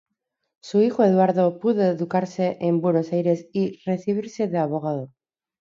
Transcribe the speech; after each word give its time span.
Su 0.63 0.81
hijo 0.81 1.03
Eduardo 1.03 1.59
pudo 1.59 1.83
educarse 1.83 2.57
en 2.59 2.81
Buenos 2.81 3.13
Aires 3.13 3.47
y 3.53 3.83
recibirse 3.85 4.47
de 4.47 4.57
abogado. 4.57 5.11